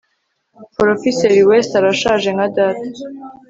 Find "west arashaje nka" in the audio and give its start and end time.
1.49-2.47